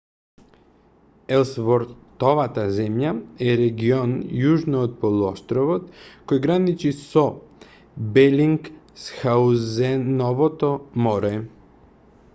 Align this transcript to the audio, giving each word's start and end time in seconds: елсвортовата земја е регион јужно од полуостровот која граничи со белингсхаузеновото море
елсвортовата 1.35 2.63
земја 2.77 3.11
е 3.49 3.51
регион 3.59 4.15
јужно 4.45 4.81
од 4.87 4.95
полуостровот 5.03 5.93
која 6.31 6.41
граничи 6.47 6.93
со 7.01 7.25
белингсхаузеновото 8.17 10.71
море 11.07 11.31